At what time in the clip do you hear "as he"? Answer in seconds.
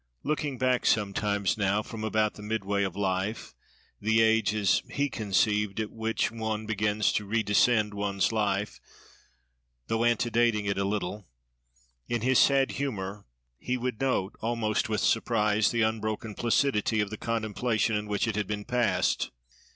4.55-5.09